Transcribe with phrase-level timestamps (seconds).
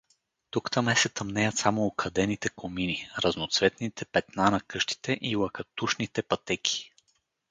[0.49, 6.93] Тук-таме се тъмнеят само окадените комини, разноцветните петна на къщите и лъкатушните пътеки.